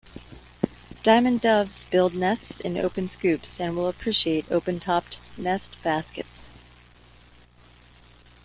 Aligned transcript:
Diamond 1.03 1.41
doves 1.41 1.83
build 1.83 2.15
nests 2.15 2.59
in 2.59 2.75
open 2.75 3.07
scoops, 3.07 3.59
and 3.59 3.75
will 3.75 3.87
appreciate 3.87 4.51
open-topped 4.51 5.19
nest 5.37 5.75
baskets. 5.83 6.49